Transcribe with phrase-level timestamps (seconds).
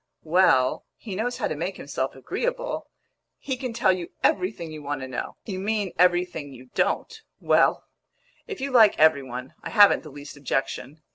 [0.23, 2.87] "Well, he knows how to make himself agreeable.
[3.37, 7.21] He can tell you everything you want to know." "You mean everything you don't!
[7.39, 7.83] Well,
[8.47, 11.03] if you like every one, I haven't the least objection.